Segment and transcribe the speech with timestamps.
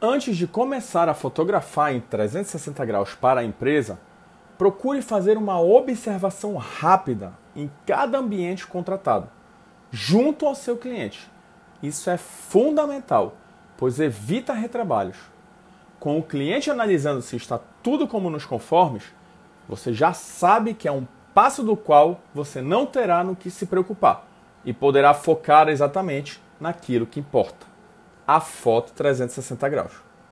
[0.00, 3.98] Antes de começar a fotografar em 360 graus para a empresa,
[4.58, 9.26] procure fazer uma observação rápida em cada ambiente contratado,
[9.90, 11.30] junto ao seu cliente.
[11.82, 13.36] Isso é fundamental,
[13.78, 15.16] pois evita retrabalhos.
[15.98, 19.04] Com o cliente analisando se está tudo como nos conformes,
[19.66, 23.64] você já sabe que é um passo do qual você não terá no que se
[23.64, 24.26] preocupar
[24.62, 27.75] e poderá focar exatamente naquilo que importa.
[28.26, 29.92] A foto 360 graus.